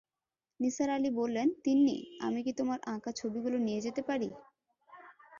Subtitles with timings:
[0.59, 1.97] নিসার আলি বললেন, তিন্নি,
[2.19, 4.29] আমি কি তোমার আঁকা ছবিগুলি নিয়ে যেতে পারি?